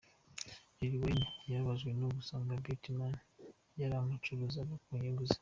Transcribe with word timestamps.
Lil 0.77 0.93
Wayne 1.01 1.27
yababajwe 1.51 1.91
no 1.99 2.07
gusanga 2.15 2.59
Birdman 2.63 3.15
yaramucuruzaga 3.81 4.73
ku 4.83 4.89
nyungu 5.01 5.23
ze. 5.29 5.37